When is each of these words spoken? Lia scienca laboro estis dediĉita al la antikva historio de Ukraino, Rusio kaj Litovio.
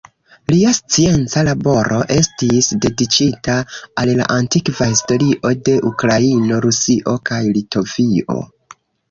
Lia 0.51 0.69
scienca 0.75 1.41
laboro 1.49 1.99
estis 2.15 2.69
dediĉita 2.85 3.57
al 4.05 4.13
la 4.21 4.25
antikva 4.37 4.89
historio 4.95 5.53
de 5.69 5.77
Ukraino, 5.93 6.59
Rusio 6.67 7.17
kaj 7.31 7.41
Litovio. 7.61 8.41